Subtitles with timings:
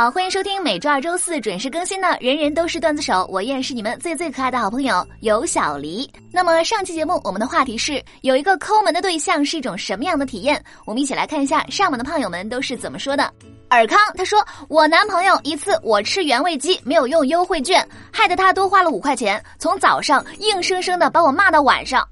[0.00, 6.10] 好，欢迎收听每周二、周四准时更新的《人人都是段子手》，我依然是你们最最可爱的好朋友尤小黎。
[6.32, 10.64] 那么上期节目我们的话题是有一个抠门的对象是一种什么样的体验？
[10.86, 13.30] 我们一起来看一下上门的胖友们都是怎么说的。
[13.68, 22.02] 尔康他说：“我男朋友一次我吃原味鸡没有用优惠券，害得他多花了五块钱，从早上硬生生的把我骂到晚上。”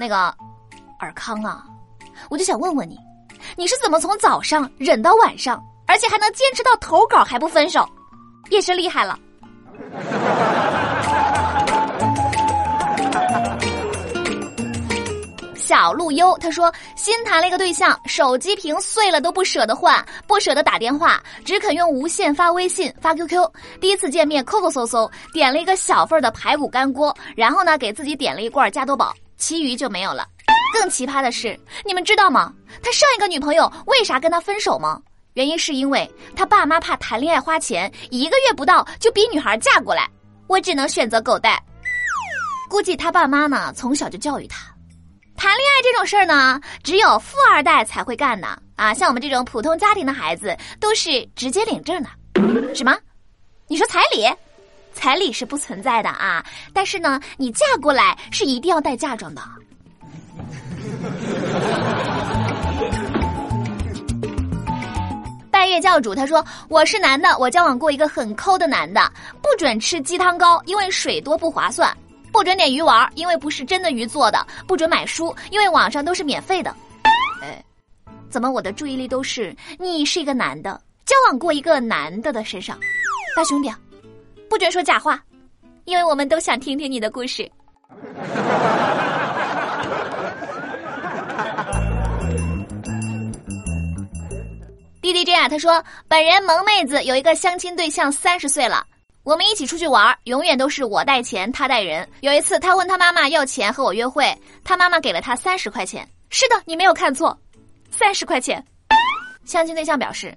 [0.00, 0.34] 那个
[0.98, 1.64] 尔康啊，
[2.28, 2.98] 我就想问问你，
[3.56, 5.64] 你是怎么从早上忍到晚上？
[5.90, 7.84] 而且还能坚持到投稿还不分手，
[8.48, 9.18] 也是厉害了。
[15.56, 23.44] 小陆优他说新谈了一个对象，手机屏碎了都不舍得换，不舍得打电话，只肯用无线发微信、发 QQ。
[23.80, 30.24] 第一次见面抠抠搜搜，点了一个小份的排骨干锅，然后呢给自己点了一罐加多宝，其余就没有了。
[30.72, 32.52] 更奇葩的是，你们知道吗？
[32.80, 35.00] 他上一个女朋友为啥跟他分手吗？
[35.34, 40.08] 原因是因为他爸妈怕谈恋爱花钱，一个月不到就逼女孩嫁过来，
[40.48, 41.62] 我只能选择狗带。
[42.68, 44.72] 估计他爸妈呢从小就教育他，
[45.36, 52.08] 谈恋爱这种事儿呢，只有富二代才会干的啊，像我们这种普通家庭的孩子都是直接领证的。
[52.74, 52.96] 什么？
[53.66, 54.28] 你说彩礼？
[54.92, 59.42] 彩礼是不存在的啊，但是呢，你嫁过来是一定要带嫁妆的。
[65.60, 71.92] 拜月教主他说：“我是男的，我交往过一个很抠的男的，不准吃鸡汤糕，因为水多不划算；
[72.32, 76.74] 不准点鱼丸，因为不是真的鱼做的；不准买书，因为网上都是免费的。
[77.44, 77.62] ”哎，
[78.30, 82.80] 怎么我的注意力都是你是一个男的，交往过一个男的的身上？
[83.36, 83.70] 大兄弟，
[84.48, 85.22] 不准说假话，
[85.84, 87.46] 因为我们都想听听你的故事。
[95.12, 98.86] D D J 啊，他说本人萌妹子有一个相亲对象，三十岁了，
[99.24, 102.08] 我们一起出去玩，永远都是我带钱，他带人。
[102.20, 106.08] 有一次他问他妈妈要钱和我约会，他妈妈给了他三十块钱。
[106.28, 107.36] 是的，你没有看错，
[107.90, 108.64] 三十块钱。
[109.44, 110.32] 相亲对象表示，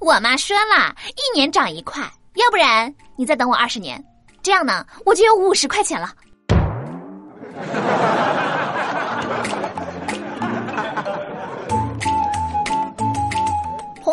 [0.00, 2.02] 我妈说了一年涨一块，
[2.34, 4.04] 要不然你再等我二十年，
[4.42, 6.12] 这样呢我就有五十块钱了。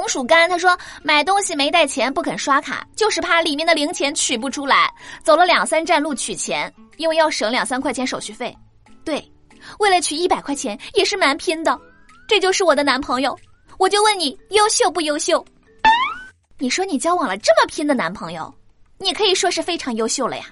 [0.07, 4.89] 红薯干他说买东西没带钱不肯刷卡，就是怕里面的零钱取不出来，
[5.21, 8.57] 走了两三站路取钱，因为要省两三块钱手续费。
[9.03, 9.21] 对，
[9.79, 11.77] 为了取一百块钱也是蛮拼的。
[12.25, 13.37] 这就是我的男朋友，
[13.77, 15.43] 我就问你优秀不优秀？
[16.57, 18.53] 你说你交往了这么拼的男朋友，
[18.99, 20.45] 你可以说是非常优秀了呀。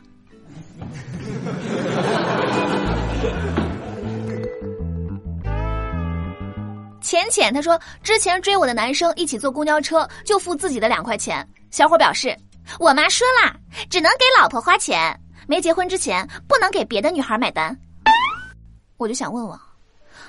[7.16, 11.48] 浅浅他说，之前追我的男生一起坐公交车就付自己的两块钱。
[11.72, 12.38] 小伙表示，
[12.78, 13.56] 我妈说啦，
[13.90, 15.18] 只能给老婆花钱，
[15.48, 17.74] 没结婚之前不能给别的女孩买单。
[18.98, 19.58] 我就想问问，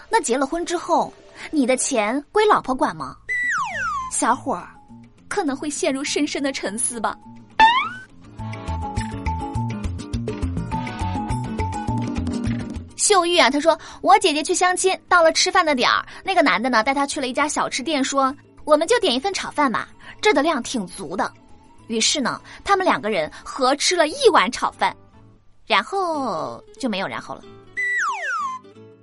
[0.08, 1.12] 那结了婚之后，
[1.50, 3.16] 你的钱归老婆管吗？
[4.12, 4.68] 小伙儿
[5.26, 7.16] 可能会陷入深深的沉思吧。
[13.06, 18.34] 秀玉啊，她说我姐姐去相亲，到了吃饭的点儿，那个男的呢带她去了一家小吃店，说
[18.64, 19.88] 我们就点一份炒饭吧，
[20.20, 21.32] 这的量挺足的。
[21.86, 24.92] 于是呢，他们两个人合吃了一碗炒饭，
[25.68, 27.42] 然后就没有然后了。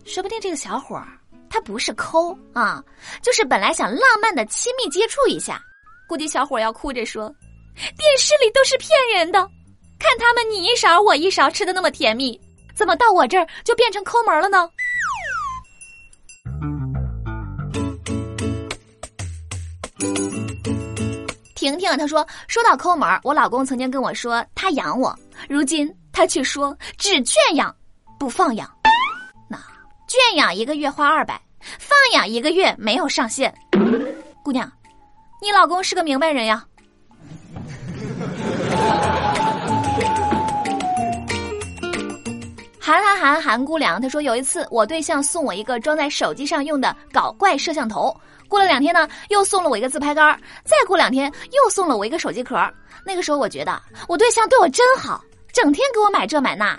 [0.03, 1.07] 说不定这个小伙儿
[1.49, 2.83] 他不是抠啊，
[3.21, 5.61] 就是本来想浪漫的亲密接触一下，
[6.09, 7.33] 估计小伙要哭着说，
[7.73, 9.39] 电视里都是骗人的，
[9.97, 12.37] 看他们你一勺我一勺吃的那么甜蜜。
[12.75, 14.67] 怎么到我这儿就变成抠门了呢？
[21.55, 25.17] 婷婷她说：“说到抠门，我老公曾经跟我说他养我，
[25.47, 27.73] 如今他却说只圈养，
[28.19, 28.69] 不放养。
[29.47, 29.57] 那
[30.07, 31.41] 圈养一个月花二百，
[31.79, 33.53] 放养一个月没有上限。
[34.43, 34.69] 姑娘，
[35.41, 36.65] 你老公是个明白人呀。”
[42.85, 48.13] 韩韩韩韩姑娘，她说有一次我对象送我一个装在手机上用的搞怪摄像头，
[48.49, 52.57] 过了两天呢，又送了我一个自拍杆，再过两天又送了我一个手机壳。
[53.05, 56.77] 那个时候我觉得我对象对我真好，整天给我买这买那。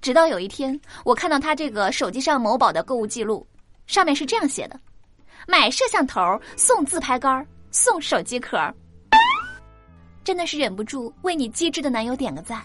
[0.00, 3.46] 直到有一天，我看到他这个手机上某宝的购物记录，
[3.86, 4.80] 上面是这样写的：
[5.46, 6.22] 买摄像头
[6.56, 8.56] 送自拍杆送手机壳，
[10.24, 12.62] 真的是忍不住为你机智的男友点个赞。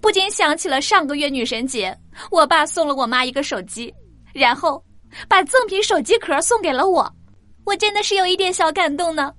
[0.00, 1.96] 不禁想起了上个月女神节
[2.30, 3.92] 我爸送了我妈一个手机
[4.32, 4.82] 然后
[5.28, 7.10] 把赠品手机壳送给了我
[7.64, 9.32] 我真的是有一点小感动呢。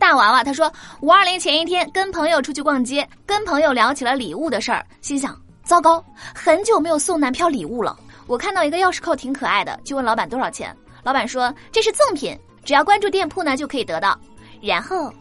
[0.00, 6.04] 大娃娃他说五二零前一天跟朋友出去逛街跟朋友聊起了礼物的事儿心想糟糕
[6.34, 7.96] 很久没有送男票礼物了。
[8.26, 10.76] 我看到一个钥匙扣挺可爱的就问老板多少钱。
[11.04, 12.36] 老板说这是赠品。
[12.64, 14.18] 只要关注店铺呢就可以得到。
[14.60, 15.12] 然后，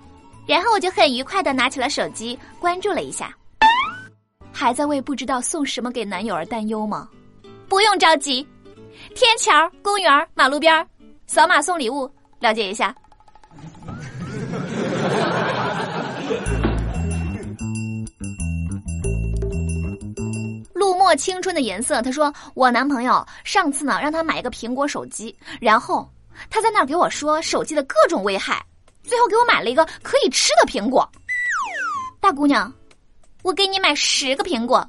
[0.46, 3.36] 然后我就很愉快的拿起了手机关注了一下。
[4.52, 7.10] 还在为不知道送什么给男友而担忧吗？
[7.68, 8.48] 不用着急，
[9.16, 9.52] 天桥、
[9.82, 10.86] 公园、马路边
[11.26, 12.10] 扫码送礼物，
[12.40, 12.94] 了解一下。
[20.74, 26.08] 路墨青春的颜色，他说我男朋友上次呢让他买一个苹果手机，然后
[26.50, 28.64] 他在那儿给我说手机的各种危害，
[29.04, 31.10] 最后给我买了一个可以吃的苹果。
[32.20, 32.72] 大姑娘，
[33.44, 34.88] 我给你买十个苹果，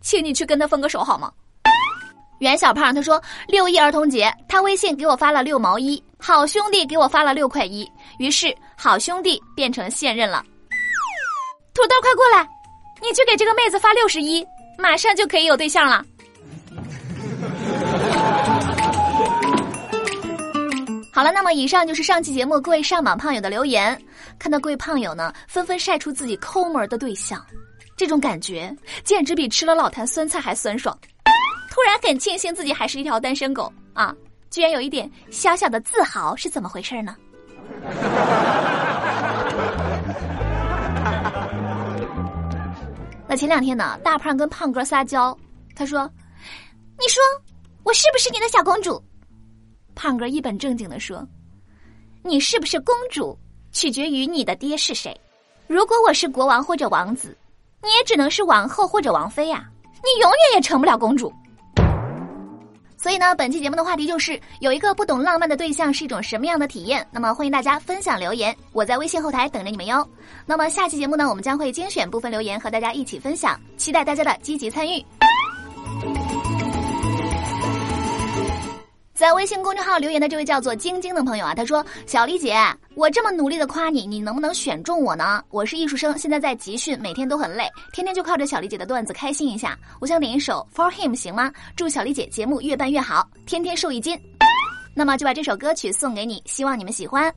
[0.00, 1.32] 请你去跟他分个手好吗？
[2.40, 7.90] 袁小胖他说六一儿童节，他微信给我发了六毛一，好兄弟给我发了六块一，
[8.20, 10.44] 于是好兄弟变成现任了。
[11.74, 12.48] 土豆快过来，
[13.02, 14.46] 你去给这个妹子发六十一，
[14.78, 16.04] 马上就可以有对象了。
[21.18, 24.00] 好了，那么以上就是上期节目各位上榜胖友的留言，
[24.38, 27.44] 看到各位胖友呢纷纷晒出自己抠门的对象，
[27.96, 28.72] 这种感觉
[29.02, 30.96] 简直比吃了老坛酸菜还酸爽。
[31.72, 34.14] 突然很庆幸自己还是一条单身狗啊！
[34.48, 37.16] 居然有一点小小的自豪，是怎么回事呢？
[43.26, 45.36] 那前两天呢，大胖跟胖哥撒娇，
[45.74, 46.08] 他说
[46.96, 47.20] ：“你说
[47.82, 49.02] 我是不是你的小公主？”
[49.98, 51.26] 胖哥一本正经的说
[52.22, 53.36] ：“你是不是公主，
[53.72, 55.12] 取决于你的爹是谁。
[55.66, 57.36] 如果我是国王或者王子，
[57.82, 61.32] 你也只能是王后或者王妃呀，你永远也成不了公主。”
[62.96, 67.04] 所以呢，本期节目的话题就是有一个不懂浪漫的对象是一种什么样的体验？
[67.10, 70.08] 那么欢迎大家分享留言，我在微信后台等着你们哟。
[70.46, 75.04] 那么下期节目呢，我们将会精选部分留言和大家一起分享，期待大家的积极参与。
[79.18, 82.56] 在微信公众号留言的这位叫做晶晶的朋友啊，他说：“小丽姐，
[82.94, 85.42] 我这么努力的夸你，你能不能选中我呢？
[85.50, 89.76] 我是艺术生，现在在集训，每天都很累，天天就靠着小丽姐的段子开心一下。
[90.00, 91.50] 我想点一首《For Him》，行吗？
[91.74, 94.16] 祝小丽姐节目越办越好，天天瘦一斤。
[94.94, 97.34] 那么就把这首歌曲送给你，希望你们喜欢。”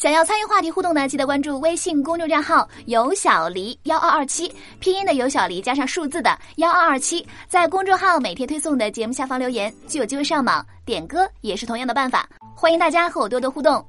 [0.00, 4.50] 想要参与话题互动呢，记得关注微信公众账号“有小黎幺二二七”，
[4.80, 10.64] 拼音的有小黎加上数字的幺二二七，在公众号每天推送的节目下方留言，就有机会上榜。
[10.86, 12.26] 点歌也是同样的办法，
[12.56, 13.84] 欢迎大家和我多多互动。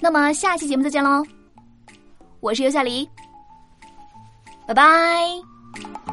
[0.00, 1.22] 那么下期节目再见喽，
[2.40, 3.06] 我是有小黎，
[4.66, 6.07] 拜拜。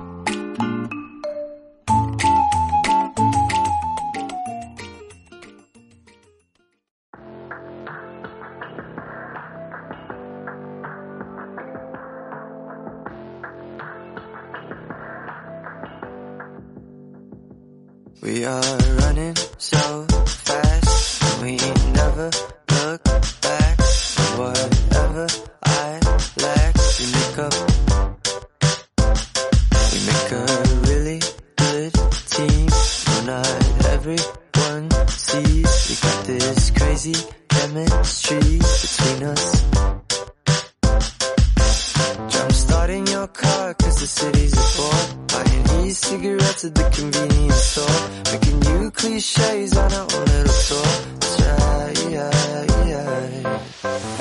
[18.22, 21.58] We are running so fast, we
[21.94, 22.32] never
[22.72, 23.04] look
[23.42, 23.80] back.
[24.38, 25.28] Whatever
[25.64, 26.00] I
[26.42, 27.54] lack, we make up.
[29.92, 30.46] We make a
[30.90, 31.20] really
[31.58, 31.94] good
[32.34, 32.68] team.
[33.26, 37.16] No, not everyone sees we got this crazy
[37.50, 39.95] chemistry between us.
[42.96, 45.28] Starting your car, cause the city's a bore.
[45.28, 48.00] Buying e-cigarettes at the convenience store.
[48.32, 50.88] Making new cliches on our own little tour.
[51.20, 52.32] That's right, yeah,
[52.88, 54.15] yeah.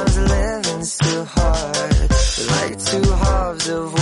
[0.00, 2.10] Sometimes living's too hard.
[2.50, 3.99] Like two halves of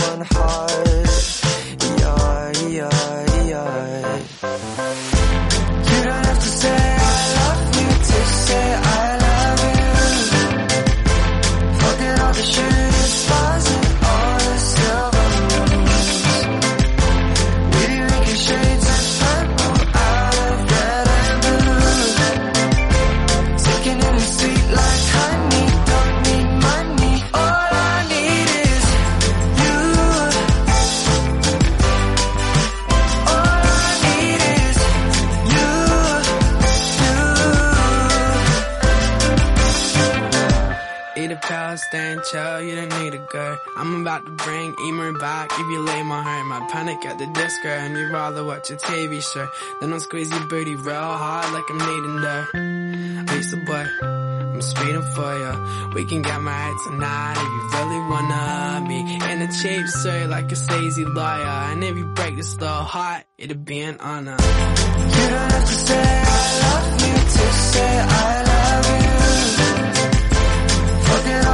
[41.27, 43.59] stand chill, you don't need a go.
[43.77, 46.53] I'm about to bring Emer back if you lay my home.
[46.53, 49.49] I panic at the disco and you'd rather watch a TV show.
[49.81, 53.35] Then I'll squeeze your booty real hard like I'm needing dough.
[53.35, 55.95] Lisa boy, I'm speeding for you.
[55.95, 58.99] We can get married tonight if you really wanna be
[59.33, 61.73] in a cheap suit like a sleazy lawyer.
[61.73, 64.37] And if you break this little heart, it'd be an honor.
[64.39, 69.18] You don't have to say I love you to say I love you.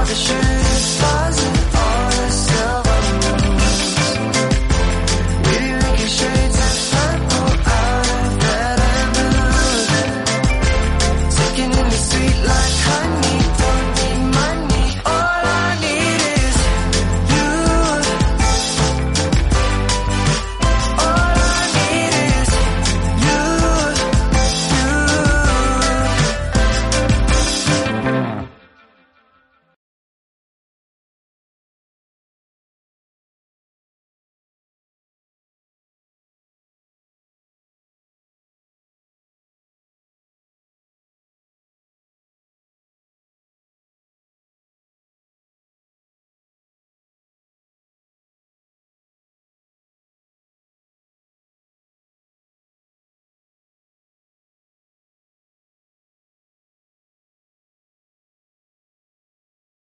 [0.07, 1.54] The Sure.